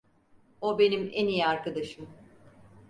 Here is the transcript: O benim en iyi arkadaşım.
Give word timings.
O 0.61 0.79
benim 0.79 1.09
en 1.13 1.27
iyi 1.27 1.45
arkadaşım. 1.45 2.07